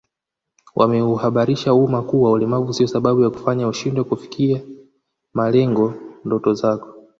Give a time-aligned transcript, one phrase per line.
[0.75, 4.61] Wameuhabarisha umma kuwa ulemavu sio sababu ya kukufanya ushindwe kufikia
[5.33, 5.93] malengo
[6.25, 6.87] ndoto zako